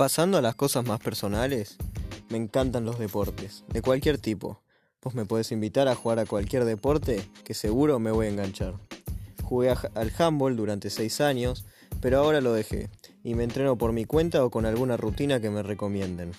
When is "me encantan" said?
2.30-2.86